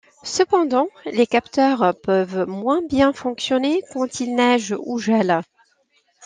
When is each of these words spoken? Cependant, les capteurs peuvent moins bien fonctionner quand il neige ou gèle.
Cependant, 0.23 0.87
les 1.05 1.27
capteurs 1.27 1.93
peuvent 2.01 2.47
moins 2.47 2.81
bien 2.89 3.13
fonctionner 3.13 3.83
quand 3.93 4.19
il 4.19 4.33
neige 4.33 4.73
ou 4.79 4.97
gèle. 4.97 5.41